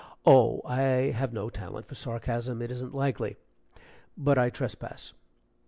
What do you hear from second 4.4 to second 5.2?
trespass.